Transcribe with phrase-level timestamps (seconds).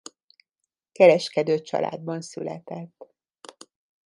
[0.91, 3.13] Kereskedő családban született.